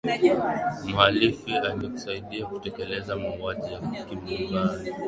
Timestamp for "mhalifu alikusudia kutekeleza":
0.87-3.15